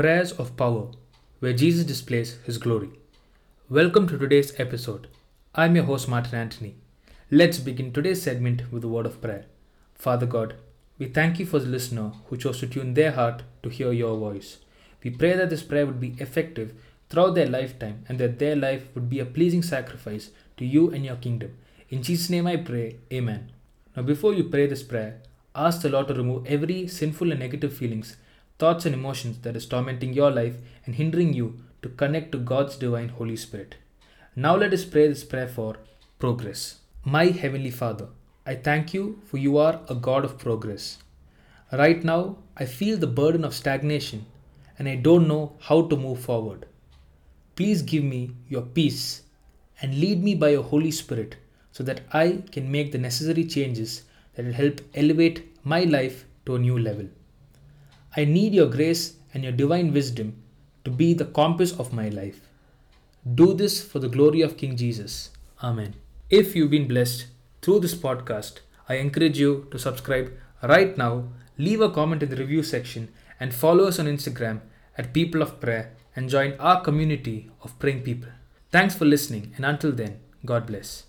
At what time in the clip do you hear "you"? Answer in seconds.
11.38-11.44, 20.64-20.88, 24.32-24.44, 31.32-31.58, 38.94-39.20, 39.38-39.56, 69.38-69.68